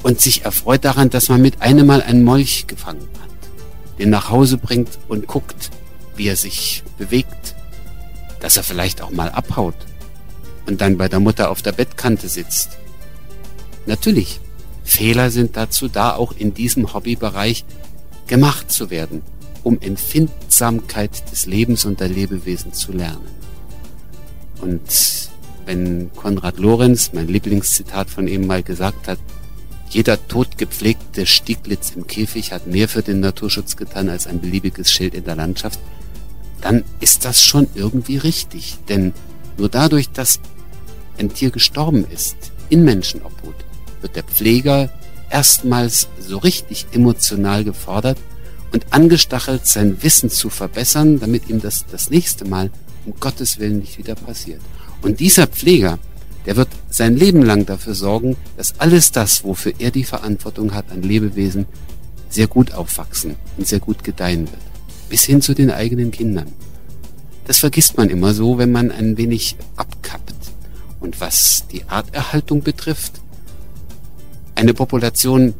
und 0.01 0.19
sich 0.19 0.43
erfreut 0.43 0.83
daran, 0.83 1.09
dass 1.09 1.29
man 1.29 1.41
mit 1.41 1.61
einem 1.61 1.87
Mal 1.87 2.01
einen 2.01 2.23
Molch 2.23 2.67
gefangen 2.67 3.07
hat, 3.21 3.99
den 3.99 4.09
nach 4.09 4.29
Hause 4.29 4.57
bringt 4.57 4.99
und 5.07 5.27
guckt, 5.27 5.69
wie 6.15 6.27
er 6.27 6.35
sich 6.35 6.83
bewegt, 6.97 7.55
dass 8.41 8.57
er 8.57 8.63
vielleicht 8.63 9.01
auch 9.01 9.11
mal 9.11 9.29
abhaut 9.29 9.75
und 10.65 10.81
dann 10.81 10.97
bei 10.97 11.07
der 11.07 11.19
Mutter 11.21 11.49
auf 11.49 11.61
der 11.61 11.71
Bettkante 11.71 12.27
sitzt 12.27 12.77
Natürlich, 13.85 14.39
Fehler 14.83 15.29
sind 15.29 15.57
dazu 15.57 15.87
da, 15.87 16.15
auch 16.15 16.33
in 16.37 16.53
diesem 16.53 16.93
Hobbybereich 16.93 17.65
gemacht 18.27 18.71
zu 18.71 18.89
werden, 18.89 19.21
um 19.63 19.79
Empfindsamkeit 19.81 21.31
des 21.31 21.45
Lebens 21.45 21.85
und 21.85 21.99
der 21.99 22.09
Lebewesen 22.09 22.73
zu 22.73 22.91
lernen. 22.93 23.27
Und 24.61 25.29
wenn 25.65 26.11
Konrad 26.15 26.57
Lorenz, 26.57 27.11
mein 27.13 27.27
Lieblingszitat 27.27 28.09
von 28.09 28.27
ihm 28.27 28.47
mal 28.47 28.63
gesagt 28.63 29.07
hat, 29.07 29.19
jeder 29.89 30.27
totgepflegte 30.27 31.25
Stieglitz 31.25 31.91
im 31.95 32.07
Käfig 32.07 32.51
hat 32.51 32.65
mehr 32.67 32.89
für 32.89 33.03
den 33.03 33.19
Naturschutz 33.19 33.77
getan 33.77 34.09
als 34.09 34.25
ein 34.25 34.41
beliebiges 34.41 34.91
Schild 34.91 35.13
in 35.13 35.23
der 35.23 35.35
Landschaft, 35.35 35.79
dann 36.61 36.83
ist 36.99 37.25
das 37.25 37.43
schon 37.43 37.67
irgendwie 37.75 38.17
richtig. 38.17 38.77
Denn 38.89 39.13
nur 39.57 39.69
dadurch, 39.69 40.09
dass 40.09 40.39
ein 41.19 41.31
Tier 41.31 41.51
gestorben 41.51 42.05
ist, 42.09 42.35
in 42.69 42.83
Menschenobhut, 42.83 43.55
wird 44.01 44.15
der 44.15 44.23
Pfleger 44.23 44.89
erstmals 45.29 46.07
so 46.19 46.37
richtig 46.39 46.87
emotional 46.91 47.63
gefordert 47.63 48.17
und 48.71 48.85
angestachelt, 48.91 49.67
sein 49.67 50.01
Wissen 50.01 50.29
zu 50.29 50.49
verbessern, 50.49 51.19
damit 51.19 51.49
ihm 51.49 51.61
das 51.61 51.85
das 51.91 52.09
nächste 52.09 52.45
Mal 52.45 52.71
um 53.05 53.13
Gottes 53.19 53.59
Willen 53.59 53.79
nicht 53.79 53.97
wieder 53.97 54.15
passiert. 54.15 54.61
Und 55.03 55.19
dieser 55.19 55.47
Pfleger, 55.47 55.99
der 56.45 56.55
wird 56.55 56.69
sein 56.89 57.15
Leben 57.15 57.41
lang 57.43 57.65
dafür 57.65 57.93
sorgen, 57.93 58.37
dass 58.57 58.79
alles 58.79 59.11
das, 59.11 59.43
wofür 59.43 59.73
er 59.77 59.91
die 59.91 60.05
Verantwortung 60.05 60.73
hat 60.73 60.91
an 60.91 61.03
Lebewesen, 61.03 61.65
sehr 62.29 62.47
gut 62.47 62.73
aufwachsen 62.73 63.35
und 63.57 63.67
sehr 63.67 63.79
gut 63.79 64.03
gedeihen 64.03 64.49
wird. 64.49 64.61
Bis 65.09 65.23
hin 65.23 65.41
zu 65.41 65.53
den 65.53 65.69
eigenen 65.69 66.11
Kindern. 66.11 66.51
Das 67.45 67.59
vergisst 67.59 67.97
man 67.97 68.09
immer 68.09 68.33
so, 68.33 68.57
wenn 68.57 68.71
man 68.71 68.91
ein 68.91 69.17
wenig 69.17 69.57
abkappt. 69.75 70.33
Und 71.01 71.19
was 71.19 71.65
die 71.71 71.83
Arterhaltung 71.85 72.63
betrifft, 72.63 73.21
eine 74.55 74.73
Population 74.73 75.53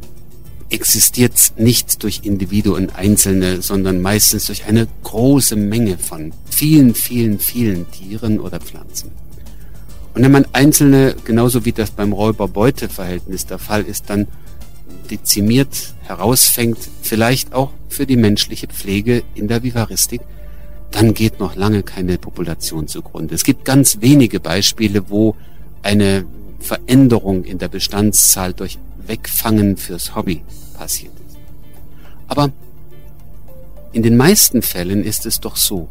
existiert 0.70 1.52
nicht 1.58 2.02
durch 2.02 2.20
Individuen 2.24 2.90
Einzelne, 2.90 3.60
sondern 3.60 4.00
meistens 4.00 4.46
durch 4.46 4.64
eine 4.64 4.88
große 5.02 5.56
Menge 5.56 5.98
von 5.98 6.32
vielen, 6.46 6.94
vielen, 6.94 7.38
vielen 7.38 7.90
Tieren 7.90 8.40
oder 8.40 8.58
Pflanzen. 8.58 9.10
Und 10.14 10.22
wenn 10.22 10.32
man 10.32 10.46
Einzelne, 10.52 11.16
genauso 11.24 11.64
wie 11.64 11.72
das 11.72 11.90
beim 11.90 12.12
Räuber-Beute-Verhältnis 12.12 13.46
der 13.46 13.58
Fall 13.58 13.82
ist, 13.82 14.10
dann 14.10 14.28
dezimiert 15.10 15.94
herausfängt, 16.02 16.78
vielleicht 17.02 17.52
auch 17.52 17.72
für 17.88 18.06
die 18.06 18.16
menschliche 18.16 18.68
Pflege 18.68 19.24
in 19.34 19.48
der 19.48 19.62
Vivaristik, 19.62 20.20
dann 20.92 21.14
geht 21.14 21.40
noch 21.40 21.56
lange 21.56 21.82
keine 21.82 22.18
Population 22.18 22.86
zugrunde. 22.86 23.34
Es 23.34 23.42
gibt 23.42 23.64
ganz 23.64 24.00
wenige 24.00 24.38
Beispiele, 24.38 25.10
wo 25.10 25.34
eine 25.82 26.24
Veränderung 26.60 27.44
in 27.44 27.58
der 27.58 27.68
Bestandszahl 27.68 28.52
durch 28.52 28.78
Wegfangen 29.06 29.76
fürs 29.76 30.14
Hobby 30.14 30.42
passiert 30.74 31.12
ist. 31.28 31.36
Aber 32.28 32.52
in 33.92 34.02
den 34.02 34.16
meisten 34.16 34.62
Fällen 34.62 35.04
ist 35.04 35.26
es 35.26 35.40
doch 35.40 35.56
so, 35.56 35.88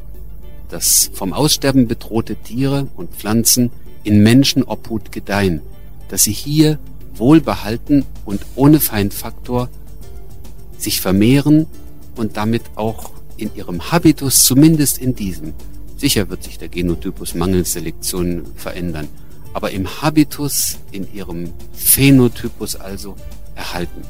dass 0.69 1.11
vom 1.13 1.33
Aussterben 1.33 1.87
bedrohte 1.87 2.35
Tiere 2.35 2.87
und 2.95 3.13
Pflanzen 3.13 3.69
in 4.03 4.21
Menschenobhut 4.23 5.11
gedeihen, 5.11 5.61
dass 6.09 6.23
sie 6.23 6.31
hier 6.31 6.79
wohlbehalten 7.15 8.05
und 8.25 8.41
ohne 8.55 8.79
Feindfaktor 8.79 9.69
sich 10.77 11.01
vermehren 11.01 11.65
und 12.15 12.37
damit 12.37 12.63
auch 12.75 13.11
in 13.37 13.55
ihrem 13.55 13.91
Habitus, 13.91 14.43
zumindest 14.45 14.97
in 14.97 15.15
diesem, 15.15 15.53
sicher 15.97 16.29
wird 16.29 16.43
sich 16.43 16.57
der 16.57 16.69
Genotypus 16.69 17.33
Mangelselektion 17.35 18.45
verändern, 18.55 19.07
aber 19.53 19.71
im 19.71 20.01
Habitus, 20.01 20.79
in 20.91 21.11
ihrem 21.13 21.53
Phänotypus 21.73 22.75
also 22.75 23.15
erhalten. 23.55 24.01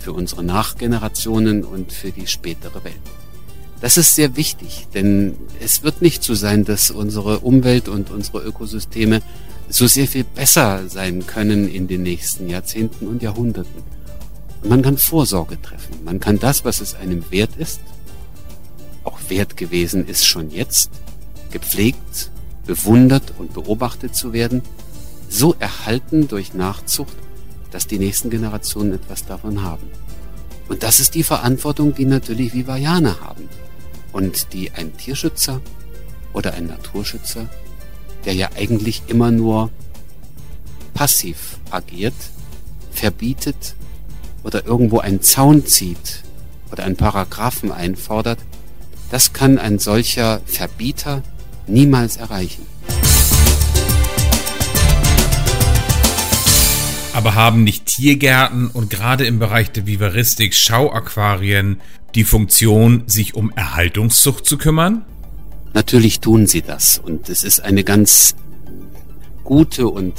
Für 0.00 0.12
unsere 0.12 0.42
Nachgenerationen 0.42 1.64
und 1.64 1.92
für 1.92 2.10
die 2.10 2.26
spätere 2.26 2.82
Welt. 2.84 2.94
Das 3.80 3.96
ist 3.96 4.14
sehr 4.14 4.36
wichtig, 4.36 4.88
denn 4.92 5.36
es 5.60 5.84
wird 5.84 6.02
nicht 6.02 6.24
so 6.24 6.34
sein, 6.34 6.64
dass 6.64 6.90
unsere 6.90 7.40
Umwelt 7.40 7.88
und 7.88 8.10
unsere 8.10 8.42
Ökosysteme 8.42 9.22
so 9.68 9.86
sehr 9.86 10.08
viel 10.08 10.24
besser 10.24 10.88
sein 10.88 11.26
können 11.26 11.68
in 11.68 11.86
den 11.86 12.02
nächsten 12.02 12.48
Jahrzehnten 12.48 13.06
und 13.06 13.22
Jahrhunderten. 13.22 13.82
Und 14.62 14.68
man 14.70 14.82
kann 14.82 14.98
Vorsorge 14.98 15.60
treffen. 15.62 16.02
Man 16.04 16.18
kann 16.18 16.38
das, 16.40 16.64
was 16.64 16.80
es 16.80 16.94
einem 16.94 17.30
wert 17.30 17.56
ist, 17.56 17.80
auch 19.04 19.18
wert 19.28 19.56
gewesen 19.56 20.06
ist 20.06 20.26
schon 20.26 20.50
jetzt, 20.50 20.90
gepflegt, 21.50 22.30
bewundert 22.66 23.34
und 23.38 23.54
beobachtet 23.54 24.16
zu 24.16 24.32
werden, 24.32 24.62
so 25.28 25.54
erhalten 25.58 26.26
durch 26.26 26.54
Nachzucht, 26.54 27.16
dass 27.70 27.86
die 27.86 27.98
nächsten 27.98 28.30
Generationen 28.30 28.94
etwas 28.94 29.24
davon 29.24 29.62
haben. 29.62 29.86
Und 30.68 30.82
das 30.82 31.00
ist 31.00 31.14
die 31.14 31.22
Verantwortung, 31.22 31.94
die 31.94 32.04
natürlich 32.04 32.54
Vivayane 32.54 33.20
haben. 33.20 33.48
Und 34.12 34.52
die 34.52 34.70
ein 34.72 34.96
Tierschützer 34.96 35.60
oder 36.32 36.54
ein 36.54 36.66
Naturschützer, 36.66 37.48
der 38.24 38.34
ja 38.34 38.50
eigentlich 38.56 39.02
immer 39.06 39.30
nur 39.30 39.70
passiv 40.94 41.58
agiert, 41.70 42.14
verbietet 42.90 43.74
oder 44.42 44.66
irgendwo 44.66 44.98
einen 44.98 45.22
Zaun 45.22 45.66
zieht 45.66 46.22
oder 46.72 46.84
einen 46.84 46.96
Paragraphen 46.96 47.70
einfordert, 47.70 48.38
das 49.10 49.32
kann 49.32 49.58
ein 49.58 49.78
solcher 49.78 50.40
Verbieter 50.44 51.22
niemals 51.66 52.16
erreichen. 52.16 52.66
Aber 57.18 57.34
haben 57.34 57.64
nicht 57.64 57.86
Tiergärten 57.86 58.68
und 58.68 58.90
gerade 58.90 59.26
im 59.26 59.40
Bereich 59.40 59.72
der 59.72 59.88
Vivaristik 59.88 60.54
Schauaquarien 60.54 61.80
die 62.14 62.22
Funktion, 62.22 63.02
sich 63.08 63.34
um 63.34 63.50
Erhaltungszucht 63.56 64.46
zu 64.46 64.56
kümmern? 64.56 65.04
Natürlich 65.74 66.20
tun 66.20 66.46
sie 66.46 66.62
das 66.62 66.96
und 66.96 67.28
es 67.28 67.42
ist 67.42 67.58
eine 67.58 67.82
ganz 67.82 68.36
gute 69.42 69.88
und 69.88 70.14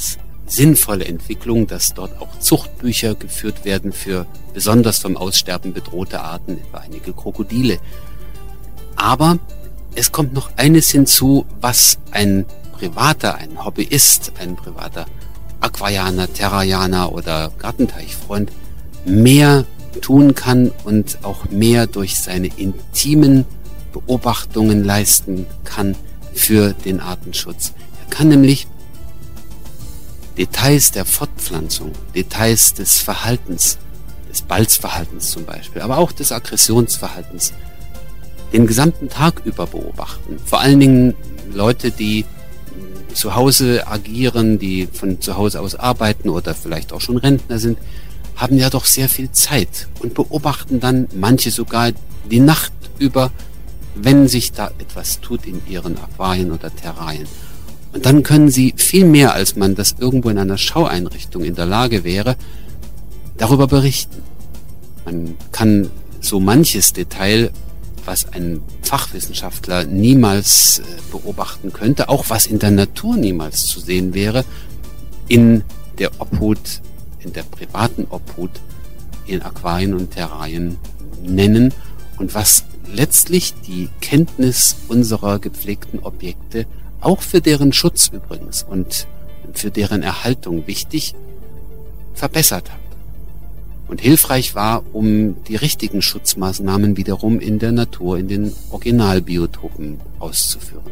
sinnvolle 0.45 1.05
Entwicklung, 1.05 1.67
dass 1.67 1.93
dort 1.93 2.19
auch 2.19 2.37
Zuchtbücher 2.37 3.15
geführt 3.15 3.63
werden 3.63 3.93
für 3.93 4.25
besonders 4.53 4.99
vom 4.99 5.15
Aussterben 5.15 5.71
bedrohte 5.71 6.19
Arten, 6.19 6.57
etwa 6.57 6.79
einige 6.79 7.13
Krokodile. 7.13 7.79
Aber 8.97 9.39
es 9.95 10.11
kommt 10.11 10.33
noch 10.33 10.49
eines 10.57 10.89
hinzu, 10.89 11.45
was 11.61 11.97
ein 12.11 12.43
privater, 12.73 13.35
ein 13.35 13.63
Hobbyist, 13.63 14.33
ein 14.37 14.57
privater 14.57 15.05
Aquarianer, 15.61 16.31
Terrarianer 16.31 17.11
oder 17.11 17.51
Gartenteichfreund 17.57 18.51
mehr 19.05 19.65
tun 20.01 20.35
kann 20.35 20.71
und 20.83 21.19
auch 21.23 21.49
mehr 21.49 21.87
durch 21.87 22.17
seine 22.17 22.47
intimen 22.47 23.45
Beobachtungen 23.91 24.83
leisten 24.83 25.47
kann 25.63 25.95
für 26.33 26.73
den 26.73 26.99
Artenschutz. 26.99 27.73
Er 28.03 28.09
kann 28.09 28.29
nämlich 28.29 28.67
Details 30.37 30.91
der 30.91 31.05
Fortpflanzung, 31.05 31.91
Details 32.15 32.73
des 32.73 32.99
Verhaltens, 32.99 33.77
des 34.29 34.41
Balzverhaltens 34.43 35.31
zum 35.31 35.45
Beispiel, 35.45 35.81
aber 35.81 35.97
auch 35.97 36.11
des 36.11 36.31
Aggressionsverhaltens 36.31 37.53
den 38.53 38.65
gesamten 38.65 39.09
Tag 39.09 39.41
über 39.45 39.67
beobachten. 39.67 40.39
Vor 40.43 40.61
allen 40.61 40.79
Dingen 40.79 41.13
Leute, 41.51 41.91
die 41.91 42.25
zu 43.19 43.35
Hause 43.35 43.85
agieren, 43.85 44.59
die 44.59 44.87
von 44.87 45.19
zu 45.19 45.35
Hause 45.35 45.59
aus 45.59 45.75
arbeiten 45.75 46.29
oder 46.29 46.55
vielleicht 46.55 46.93
auch 46.93 47.01
schon 47.01 47.17
Rentner 47.17 47.59
sind, 47.59 47.77
haben 48.37 48.57
ja 48.57 48.69
doch 48.69 48.85
sehr 48.85 49.09
viel 49.09 49.29
Zeit 49.31 49.89
und 49.99 50.13
beobachten 50.13 50.79
dann 50.79 51.09
manche 51.13 51.51
sogar 51.51 51.91
die 52.31 52.39
Nacht 52.39 52.71
über, 52.97 53.31
wenn 53.93 54.29
sich 54.29 54.53
da 54.53 54.71
etwas 54.79 55.19
tut 55.19 55.45
in 55.45 55.61
ihren 55.67 55.97
Aquarien 55.97 56.53
oder 56.53 56.73
Terrarien. 56.73 57.27
Und 57.91 58.05
dann 58.05 58.23
können 58.23 58.49
sie 58.49 58.73
viel 58.77 59.03
mehr, 59.03 59.33
als 59.33 59.57
man 59.57 59.75
das 59.75 59.95
irgendwo 59.99 60.29
in 60.29 60.37
einer 60.37 60.57
Schaueinrichtung 60.57 61.43
in 61.43 61.55
der 61.55 61.65
Lage 61.65 62.05
wäre, 62.05 62.37
darüber 63.37 63.67
berichten. 63.67 64.23
Man 65.03 65.35
kann 65.51 65.89
so 66.21 66.39
manches 66.39 66.93
Detail, 66.93 67.51
was 68.09 68.33
ein 68.33 68.63
Fachwissenschaftler 68.81 69.83
niemals 69.83 70.79
äh, 70.79 70.83
beobachten 71.11 71.71
könnte, 71.71 72.09
auch 72.09 72.25
was 72.29 72.47
in 72.47 72.57
der 72.57 72.71
Natur 72.71 73.15
niemals 73.17 73.67
zu 73.67 73.79
sehen 73.79 74.15
wäre, 74.15 74.45
in 75.27 75.63
der 75.99 76.19
Obhut, 76.19 76.81
in 77.19 77.33
der 77.33 77.43
privaten 77.43 78.07
Obhut 78.09 78.49
in 79.27 79.43
Aquarien 79.43 79.93
und 79.93 80.09
Terrarien 80.09 80.79
nennen 81.21 81.71
und 82.17 82.33
was 82.33 82.63
letztlich 82.91 83.53
die 83.67 83.89
Kenntnis 84.01 84.77
unserer 84.87 85.37
gepflegten 85.37 85.99
Objekte 85.99 86.65
auch 87.01 87.21
für 87.21 87.41
deren 87.41 87.73
Schutz 87.73 88.07
übrigens 88.07 88.63
und 88.63 89.05
für 89.53 89.69
deren 89.69 90.01
Erhaltung 90.01 90.65
wichtig 90.65 91.13
verbessert 92.15 92.71
hat 92.71 92.78
und 93.89 93.99
hilfreich 93.99 94.55
war, 94.55 94.83
um 94.93 95.43
die 95.45 95.55
richtigen 95.55 96.01
Schutzmaßnahmen 96.01 96.95
wiederum 96.95 97.39
in 97.39 97.59
der 97.59 97.71
Natur, 97.71 98.19
in 98.19 98.27
den 98.27 98.53
Originalbiotopen 98.69 99.99
auszuführen. 100.19 100.91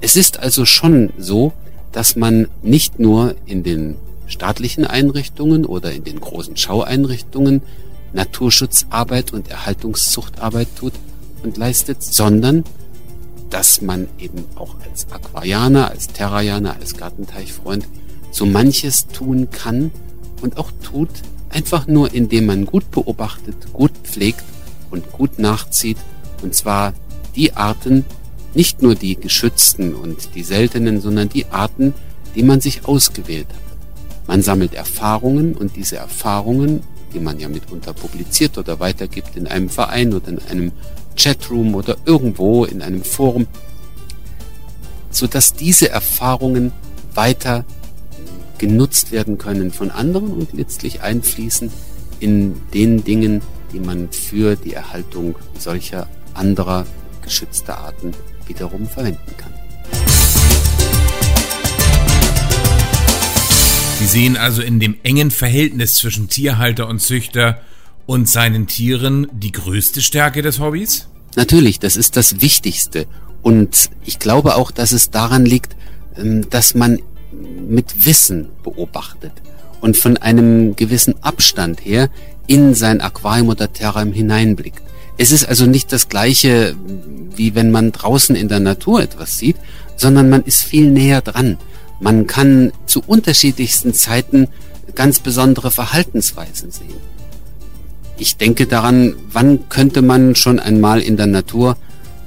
Es 0.00 0.16
ist 0.16 0.40
also 0.40 0.64
schon 0.64 1.12
so, 1.18 1.52
dass 1.92 2.16
man 2.16 2.48
nicht 2.62 2.98
nur 2.98 3.36
in 3.46 3.62
den 3.62 3.96
staatlichen 4.26 4.86
Einrichtungen 4.86 5.66
oder 5.66 5.92
in 5.92 6.02
den 6.02 6.18
großen 6.18 6.56
Schaueinrichtungen 6.56 7.62
Naturschutzarbeit 8.14 9.32
und 9.32 9.50
Erhaltungszuchtarbeit 9.50 10.68
tut 10.76 10.92
und 11.42 11.56
leistet, 11.56 12.02
sondern 12.02 12.64
dass 13.50 13.82
man 13.82 14.08
eben 14.18 14.44
auch 14.54 14.76
als 14.88 15.06
Aquarianer, 15.12 15.90
als 15.90 16.08
Terrarianer, 16.08 16.76
als 16.80 16.96
Gartenteichfreund 16.96 17.86
so 18.30 18.46
manches 18.46 19.06
tun 19.08 19.50
kann 19.50 19.90
und 20.40 20.56
auch 20.56 20.70
tut, 20.82 21.10
Einfach 21.54 21.86
nur, 21.86 22.12
indem 22.12 22.46
man 22.46 22.66
gut 22.66 22.90
beobachtet, 22.90 23.72
gut 23.72 23.92
pflegt 24.02 24.42
und 24.90 25.12
gut 25.12 25.38
nachzieht. 25.38 25.98
Und 26.42 26.52
zwar 26.52 26.94
die 27.36 27.52
Arten, 27.52 28.04
nicht 28.54 28.82
nur 28.82 28.96
die 28.96 29.14
geschützten 29.14 29.94
und 29.94 30.34
die 30.34 30.42
seltenen, 30.42 31.00
sondern 31.00 31.28
die 31.28 31.46
Arten, 31.46 31.94
die 32.34 32.42
man 32.42 32.60
sich 32.60 32.86
ausgewählt 32.86 33.46
hat. 33.48 33.76
Man 34.26 34.42
sammelt 34.42 34.74
Erfahrungen 34.74 35.54
und 35.54 35.76
diese 35.76 35.96
Erfahrungen, 35.96 36.82
die 37.12 37.20
man 37.20 37.38
ja 37.38 37.48
mitunter 37.48 37.92
publiziert 37.92 38.58
oder 38.58 38.80
weitergibt 38.80 39.36
in 39.36 39.46
einem 39.46 39.68
Verein 39.68 40.12
oder 40.12 40.30
in 40.30 40.40
einem 40.50 40.72
Chatroom 41.16 41.76
oder 41.76 41.96
irgendwo 42.04 42.64
in 42.64 42.82
einem 42.82 43.04
Forum, 43.04 43.46
so 45.10 45.28
dass 45.28 45.54
diese 45.54 45.88
Erfahrungen 45.88 46.72
weiter 47.14 47.64
genutzt 48.64 49.12
werden 49.12 49.36
können 49.36 49.70
von 49.70 49.90
anderen 49.90 50.32
und 50.32 50.54
letztlich 50.54 51.02
einfließen 51.02 51.70
in 52.18 52.54
den 52.72 53.04
Dingen, 53.04 53.42
die 53.74 53.78
man 53.78 54.10
für 54.10 54.56
die 54.56 54.72
Erhaltung 54.72 55.34
solcher 55.58 56.08
anderer 56.32 56.86
geschützter 57.20 57.76
Arten 57.76 58.12
wiederum 58.46 58.86
verwenden 58.86 59.36
kann. 59.36 59.52
Sie 63.98 64.06
sehen 64.06 64.38
also 64.38 64.62
in 64.62 64.80
dem 64.80 64.96
engen 65.02 65.30
Verhältnis 65.30 65.96
zwischen 65.96 66.30
Tierhalter 66.30 66.88
und 66.88 67.00
Züchter 67.00 67.60
und 68.06 68.30
seinen 68.30 68.66
Tieren 68.66 69.26
die 69.30 69.52
größte 69.52 70.00
Stärke 70.00 70.40
des 70.40 70.58
Hobbys? 70.58 71.08
Natürlich, 71.36 71.80
das 71.80 71.96
ist 71.96 72.16
das 72.16 72.40
Wichtigste. 72.40 73.06
Und 73.42 73.90
ich 74.06 74.18
glaube 74.18 74.54
auch, 74.54 74.70
dass 74.70 74.92
es 74.92 75.10
daran 75.10 75.44
liegt, 75.44 75.76
ähm, 76.16 76.48
dass 76.48 76.74
man 76.74 77.00
mit 77.68 78.06
Wissen 78.06 78.48
beobachtet 78.62 79.32
und 79.80 79.96
von 79.96 80.16
einem 80.16 80.76
gewissen 80.76 81.14
Abstand 81.22 81.84
her 81.84 82.08
in 82.46 82.74
sein 82.74 83.00
Aquarium 83.00 83.48
oder 83.48 83.72
Terrarium 83.72 84.12
hineinblickt. 84.12 84.82
Es 85.16 85.30
ist 85.30 85.48
also 85.48 85.66
nicht 85.66 85.92
das 85.92 86.08
gleiche, 86.08 86.74
wie 87.36 87.54
wenn 87.54 87.70
man 87.70 87.92
draußen 87.92 88.34
in 88.34 88.48
der 88.48 88.60
Natur 88.60 89.02
etwas 89.02 89.38
sieht, 89.38 89.56
sondern 89.96 90.28
man 90.28 90.42
ist 90.42 90.64
viel 90.64 90.90
näher 90.90 91.20
dran. 91.20 91.58
Man 92.00 92.26
kann 92.26 92.72
zu 92.86 93.02
unterschiedlichsten 93.06 93.94
Zeiten 93.94 94.48
ganz 94.94 95.20
besondere 95.20 95.70
Verhaltensweisen 95.70 96.70
sehen. 96.70 97.14
Ich 98.16 98.36
denke 98.36 98.66
daran, 98.66 99.16
wann 99.32 99.68
könnte 99.68 100.02
man 100.02 100.34
schon 100.34 100.60
einmal 100.60 101.00
in 101.00 101.16
der 101.16 101.26
Natur 101.26 101.76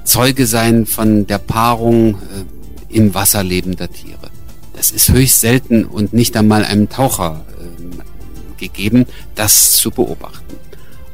Zeuge 0.04 0.46
sein 0.46 0.86
von 0.86 1.28
der 1.28 1.38
Paarung 1.38 2.16
äh, 2.16 2.96
im 2.96 3.14
Wasser 3.14 3.44
lebender 3.44 3.92
Tiere. 3.92 4.30
Das 4.78 4.92
ist 4.92 5.10
höchst 5.10 5.42
selten 5.42 5.86
und 5.86 6.14
nicht 6.14 6.38
einmal 6.38 6.64
einem 6.64 6.88
Taucher 6.88 7.44
äh, 7.60 8.60
gegeben, 8.60 9.08
das 9.34 9.74
zu 9.74 9.90
beobachten. 9.90 10.56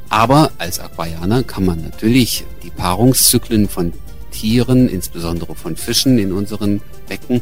Aber 0.09 0.51
als 0.57 0.81
Aquarianer 0.81 1.43
kann 1.43 1.65
man 1.65 1.81
natürlich 1.81 2.43
die 2.61 2.71
Paarungszyklen 2.71 3.69
von 3.69 3.93
Tieren, 4.31 4.89
insbesondere 4.89 5.55
von 5.55 5.77
Fischen 5.77 6.19
in 6.19 6.33
unseren 6.33 6.81
Becken, 7.07 7.41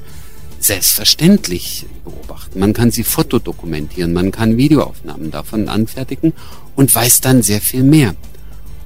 selbstverständlich 0.60 1.88
beobachten. 2.04 2.60
Man 2.60 2.74
kann 2.74 2.92
sie 2.92 3.04
fotodokumentieren, 3.04 4.14
man 4.14 4.30
kann 4.32 4.58
Videoaufnahmen 4.58 5.32
davon 5.32 5.70
anfertigen 5.70 6.34
und 6.76 6.94
weiß 6.94 7.22
dann 7.22 7.42
sehr 7.42 7.62
viel 7.62 7.82
mehr. 7.82 8.14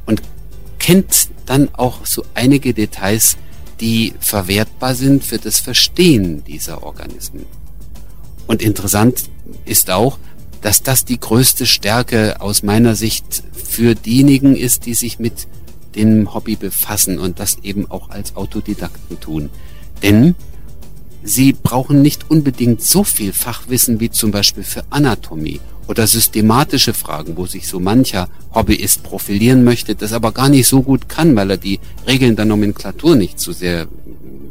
Und 0.05 0.21
kennt 0.79 1.27
dann 1.45 1.67
auch 1.73 2.05
so 2.05 2.23
einige 2.33 2.73
Details, 2.73 3.35
die 3.79 4.13
verwertbar 4.19 4.95
sind 4.95 5.23
für 5.23 5.37
das 5.37 5.59
Verstehen 5.59 6.43
dieser 6.45 6.83
Organismen. 6.83 7.45
Und 8.47 8.61
interessant 8.61 9.29
ist 9.65 9.89
auch, 9.89 10.17
dass 10.61 10.81
das 10.81 11.05
die 11.05 11.19
größte 11.19 11.65
Stärke 11.65 12.41
aus 12.41 12.63
meiner 12.63 12.95
Sicht 12.95 13.43
für 13.53 13.95
diejenigen 13.95 14.55
ist, 14.55 14.85
die 14.85 14.93
sich 14.93 15.19
mit 15.19 15.47
dem 15.95 16.33
Hobby 16.33 16.55
befassen 16.55 17.19
und 17.19 17.39
das 17.39 17.59
eben 17.63 17.89
auch 17.89 18.09
als 18.09 18.35
Autodidakten 18.35 19.19
tun. 19.19 19.49
Denn 20.01 20.35
sie 21.23 21.53
brauchen 21.53 22.01
nicht 22.01 22.29
unbedingt 22.29 22.81
so 22.81 23.03
viel 23.03 23.33
Fachwissen 23.33 23.99
wie 23.99 24.09
zum 24.09 24.31
Beispiel 24.31 24.63
für 24.63 24.83
Anatomie 24.89 25.59
oder 25.87 26.07
systematische 26.07 26.93
Fragen, 26.93 27.37
wo 27.37 27.45
sich 27.45 27.67
so 27.67 27.79
mancher 27.79 28.27
Hobbyist 28.53 29.03
profilieren 29.03 29.63
möchte, 29.63 29.95
das 29.95 30.13
aber 30.13 30.31
gar 30.31 30.49
nicht 30.49 30.67
so 30.67 30.81
gut 30.81 31.09
kann, 31.09 31.35
weil 31.35 31.51
er 31.51 31.57
die 31.57 31.79
Regeln 32.07 32.35
der 32.35 32.45
Nomenklatur 32.45 33.15
nicht 33.15 33.39
so 33.39 33.51
sehr 33.51 33.87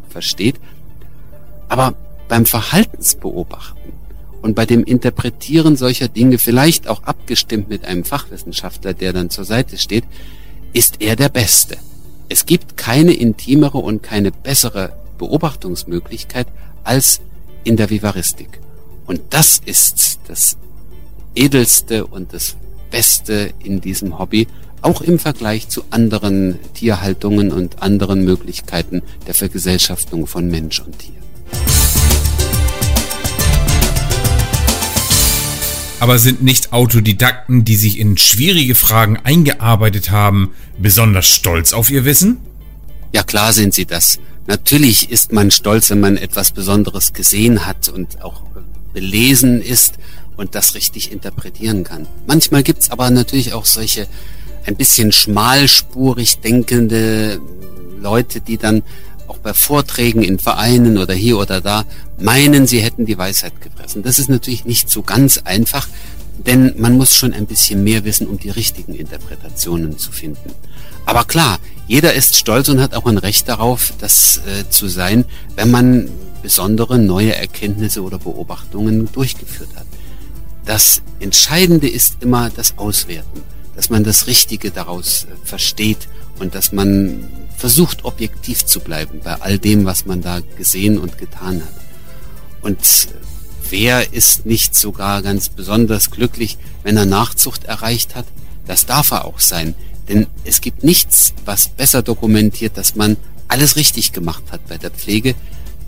versteht. 0.08 0.56
Aber 1.68 1.94
beim 2.28 2.46
Verhaltensbeobachten 2.46 3.92
und 4.42 4.54
bei 4.54 4.66
dem 4.66 4.84
Interpretieren 4.84 5.76
solcher 5.76 6.08
Dinge, 6.08 6.38
vielleicht 6.38 6.86
auch 6.86 7.02
abgestimmt 7.04 7.68
mit 7.68 7.84
einem 7.84 8.04
Fachwissenschaftler, 8.04 8.94
der 8.94 9.12
dann 9.12 9.30
zur 9.30 9.44
Seite 9.44 9.78
steht, 9.78 10.04
ist 10.72 11.00
er 11.00 11.16
der 11.16 11.28
Beste. 11.28 11.78
Es 12.28 12.46
gibt 12.46 12.76
keine 12.76 13.12
intimere 13.12 13.78
und 13.78 14.02
keine 14.02 14.30
bessere 14.30 14.92
Beobachtungsmöglichkeit 15.18 16.46
als 16.84 17.20
in 17.64 17.76
der 17.76 17.90
Vivaristik. 17.90 18.60
Und 19.06 19.20
das 19.30 19.60
ist 19.64 20.18
das 20.28 20.56
Edelste 21.34 22.06
und 22.06 22.32
das 22.32 22.56
Beste 22.90 23.52
in 23.62 23.80
diesem 23.80 24.18
Hobby, 24.18 24.46
auch 24.82 25.00
im 25.00 25.18
Vergleich 25.18 25.68
zu 25.68 25.82
anderen 25.90 26.58
Tierhaltungen 26.74 27.50
und 27.50 27.82
anderen 27.82 28.24
Möglichkeiten 28.24 29.02
der 29.26 29.34
Vergesellschaftung 29.34 30.26
von 30.26 30.48
Mensch 30.48 30.80
und 30.80 30.98
Tier. 30.98 31.14
Aber 36.00 36.18
sind 36.18 36.42
nicht 36.42 36.72
Autodidakten, 36.72 37.64
die 37.64 37.76
sich 37.76 37.98
in 37.98 38.18
schwierige 38.18 38.74
Fragen 38.74 39.16
eingearbeitet 39.16 40.10
haben, 40.10 40.50
besonders 40.78 41.26
stolz 41.26 41.72
auf 41.72 41.90
ihr 41.90 42.04
Wissen? 42.04 42.36
Ja 43.14 43.22
klar 43.22 43.54
sind 43.54 43.72
sie 43.72 43.86
das. 43.86 44.18
Natürlich 44.46 45.10
ist 45.10 45.32
man 45.32 45.50
stolz, 45.50 45.88
wenn 45.88 46.00
man 46.00 46.18
etwas 46.18 46.52
Besonderes 46.52 47.14
gesehen 47.14 47.64
hat 47.64 47.88
und 47.88 48.22
auch 48.22 48.42
belesen 48.92 49.62
ist 49.62 49.94
und 50.36 50.54
das 50.54 50.74
richtig 50.74 51.12
interpretieren 51.12 51.84
kann. 51.84 52.06
Manchmal 52.26 52.62
gibt's 52.62 52.90
aber 52.90 53.10
natürlich 53.10 53.52
auch 53.52 53.64
solche 53.64 54.06
ein 54.66 54.76
bisschen 54.76 55.12
schmalspurig 55.12 56.38
denkende 56.38 57.40
Leute, 58.00 58.40
die 58.40 58.56
dann 58.56 58.82
auch 59.26 59.38
bei 59.38 59.54
Vorträgen 59.54 60.22
in 60.22 60.38
Vereinen 60.38 60.98
oder 60.98 61.14
hier 61.14 61.38
oder 61.38 61.60
da 61.60 61.84
meinen, 62.18 62.66
sie 62.66 62.80
hätten 62.80 63.06
die 63.06 63.18
Weisheit 63.18 63.60
gefressen. 63.60 64.02
Das 64.02 64.18
ist 64.18 64.28
natürlich 64.28 64.64
nicht 64.64 64.90
so 64.90 65.02
ganz 65.02 65.38
einfach, 65.38 65.88
denn 66.46 66.74
man 66.78 66.96
muss 66.96 67.14
schon 67.14 67.32
ein 67.32 67.46
bisschen 67.46 67.84
mehr 67.84 68.04
wissen, 68.04 68.26
um 68.26 68.38
die 68.38 68.50
richtigen 68.50 68.94
Interpretationen 68.94 69.98
zu 69.98 70.12
finden. 70.12 70.50
Aber 71.06 71.24
klar, 71.24 71.58
jeder 71.86 72.14
ist 72.14 72.36
stolz 72.36 72.68
und 72.68 72.80
hat 72.80 72.94
auch 72.94 73.06
ein 73.06 73.18
Recht 73.18 73.48
darauf, 73.48 73.92
das 73.98 74.40
äh, 74.46 74.68
zu 74.68 74.88
sein, 74.88 75.24
wenn 75.56 75.70
man 75.70 76.08
besondere 76.42 76.98
neue 76.98 77.34
Erkenntnisse 77.34 78.02
oder 78.02 78.18
Beobachtungen 78.18 79.10
durchgeführt 79.12 79.70
hat. 79.76 79.86
Das 80.64 81.02
Entscheidende 81.20 81.88
ist 81.88 82.16
immer 82.20 82.50
das 82.50 82.78
Auswerten, 82.78 83.42
dass 83.76 83.90
man 83.90 84.02
das 84.02 84.26
Richtige 84.26 84.70
daraus 84.70 85.24
äh, 85.24 85.46
versteht 85.46 86.08
und 86.38 86.54
dass 86.54 86.72
man 86.72 87.28
versucht, 87.56 88.04
objektiv 88.04 88.64
zu 88.64 88.80
bleiben 88.80 89.20
bei 89.22 89.40
all 89.40 89.58
dem, 89.58 89.84
was 89.84 90.06
man 90.06 90.22
da 90.22 90.40
gesehen 90.56 90.98
und 90.98 91.18
getan 91.18 91.62
hat. 91.62 91.74
Und 92.62 92.78
wer 93.70 94.12
ist 94.12 94.46
nicht 94.46 94.74
sogar 94.74 95.22
ganz 95.22 95.48
besonders 95.48 96.10
glücklich, 96.10 96.58
wenn 96.82 96.96
er 96.96 97.06
Nachzucht 97.06 97.64
erreicht 97.64 98.14
hat? 98.14 98.26
Das 98.66 98.86
darf 98.86 99.10
er 99.10 99.26
auch 99.26 99.40
sein, 99.40 99.74
denn 100.08 100.26
es 100.44 100.60
gibt 100.60 100.82
nichts, 100.82 101.34
was 101.44 101.68
besser 101.68 102.02
dokumentiert, 102.02 102.76
dass 102.76 102.96
man 102.96 103.16
alles 103.48 103.76
richtig 103.76 104.12
gemacht 104.12 104.44
hat 104.50 104.66
bei 104.66 104.78
der 104.78 104.90
Pflege, 104.90 105.34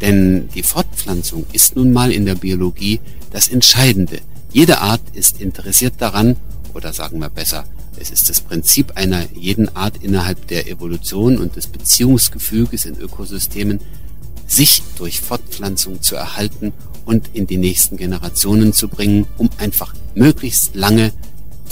denn 0.02 0.48
die 0.50 0.62
Fortpflanzung 0.62 1.46
ist 1.52 1.76
nun 1.76 1.92
mal 1.92 2.12
in 2.12 2.26
der 2.26 2.34
Biologie 2.34 3.00
das 3.30 3.48
Entscheidende. 3.48 4.20
Jede 4.52 4.80
Art 4.80 5.02
ist 5.12 5.40
interessiert 5.40 5.94
daran, 5.98 6.36
oder 6.74 6.92
sagen 6.92 7.18
wir 7.20 7.30
besser, 7.30 7.64
es 7.98 8.10
ist 8.10 8.28
das 8.28 8.40
Prinzip 8.40 8.96
einer 8.96 9.24
jeden 9.32 9.74
Art 9.74 10.02
innerhalb 10.02 10.46
der 10.48 10.68
Evolution 10.68 11.38
und 11.38 11.56
des 11.56 11.66
Beziehungsgefüges 11.66 12.84
in 12.84 12.98
Ökosystemen, 12.98 13.80
sich 14.46 14.82
durch 14.96 15.20
Fortpflanzung 15.20 16.02
zu 16.02 16.14
erhalten 16.14 16.72
und 17.04 17.30
in 17.32 17.46
die 17.46 17.56
nächsten 17.56 17.96
Generationen 17.96 18.72
zu 18.72 18.88
bringen, 18.88 19.26
um 19.38 19.48
einfach 19.58 19.94
möglichst 20.14 20.74
lange 20.74 21.12